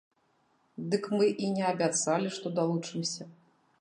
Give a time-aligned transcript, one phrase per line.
[0.93, 3.23] Дык мы і не абяцалі, што далучымся.